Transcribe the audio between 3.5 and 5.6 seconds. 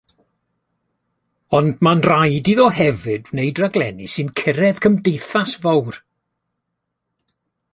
rhaglenni sy'n cyrraedd cymdeithas